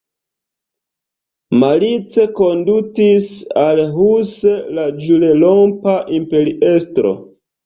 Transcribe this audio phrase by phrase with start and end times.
[1.63, 3.27] Malice kondutis
[3.65, 4.33] al Hus
[4.79, 7.15] la ĵurrompa imperiestro.